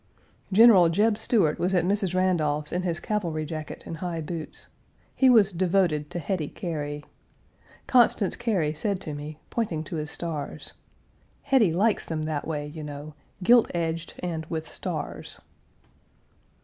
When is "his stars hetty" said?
9.97-11.71